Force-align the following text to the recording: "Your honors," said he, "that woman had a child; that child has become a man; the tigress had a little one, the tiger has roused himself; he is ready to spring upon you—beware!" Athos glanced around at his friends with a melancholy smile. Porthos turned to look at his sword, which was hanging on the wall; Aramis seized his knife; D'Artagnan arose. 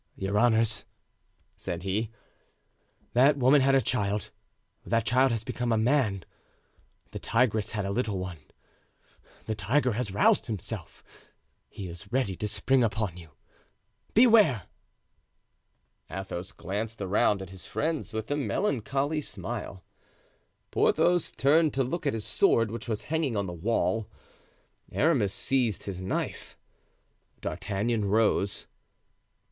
"Your 0.15 0.39
honors," 0.39 0.85
said 1.57 1.83
he, 1.83 2.09
"that 3.13 3.37
woman 3.37 3.61
had 3.61 3.75
a 3.75 3.81
child; 3.81 4.31
that 4.83 5.05
child 5.05 5.29
has 5.29 5.43
become 5.43 5.71
a 5.71 5.77
man; 5.77 6.25
the 7.11 7.19
tigress 7.19 7.73
had 7.73 7.85
a 7.85 7.91
little 7.91 8.17
one, 8.17 8.39
the 9.45 9.53
tiger 9.53 9.91
has 9.91 10.11
roused 10.11 10.47
himself; 10.47 11.03
he 11.69 11.87
is 11.87 12.11
ready 12.11 12.35
to 12.37 12.47
spring 12.47 12.83
upon 12.83 13.15
you—beware!" 13.15 14.63
Athos 16.09 16.51
glanced 16.51 16.99
around 16.99 17.39
at 17.43 17.51
his 17.51 17.67
friends 17.67 18.11
with 18.11 18.31
a 18.31 18.35
melancholy 18.35 19.21
smile. 19.21 19.83
Porthos 20.71 21.31
turned 21.31 21.75
to 21.75 21.83
look 21.83 22.07
at 22.07 22.13
his 22.15 22.25
sword, 22.25 22.71
which 22.71 22.87
was 22.87 23.03
hanging 23.03 23.37
on 23.37 23.45
the 23.45 23.53
wall; 23.53 24.09
Aramis 24.91 25.31
seized 25.31 25.83
his 25.83 26.01
knife; 26.01 26.57
D'Artagnan 27.39 28.05
arose. 28.05 28.65